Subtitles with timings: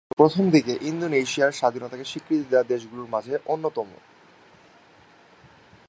[0.03, 3.89] Syria ছিল, প্রথমদিকে, ইন্দোনেশিয়ার স্বাধীনতাকে স্বীকৃতি দেয়া দেশগুলোর মাঝে অন্যতম।